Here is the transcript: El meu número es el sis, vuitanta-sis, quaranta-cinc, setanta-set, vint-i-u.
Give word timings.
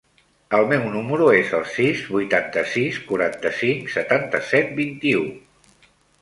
El 0.59 0.63
meu 0.69 0.85
número 0.93 1.27
es 1.39 1.51
el 1.57 1.67
sis, 1.73 2.01
vuitanta-sis, 2.15 2.97
quaranta-cinc, 3.11 3.93
setanta-set, 3.97 4.75
vint-i-u. 4.81 5.23